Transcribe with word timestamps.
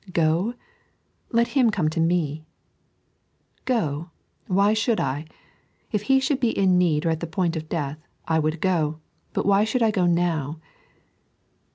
Go? 0.13 0.55
Let 1.31 1.45
faim 1.45 1.71
come 1.71 1.87
to 1.89 1.99
me. 1.99 2.43
Go? 3.65 4.09
Why 4.47 4.73
should 4.73 4.99
I? 4.99 5.25
If 5.91 6.01
he 6.09 6.19
should 6.19 6.39
be 6.39 6.49
in 6.49 6.75
need 6.79 7.05
or 7.05 7.11
at 7.11 7.19
the 7.19 7.27
point 7.27 7.55
of 7.55 7.69
death, 7.69 7.99
I 8.27 8.39
would 8.39 8.61
go, 8.61 8.99
but 9.33 9.45
why 9.45 9.63
should 9.63 9.83
I 9.83 9.91
go 9.91 10.07
now? 10.07 10.59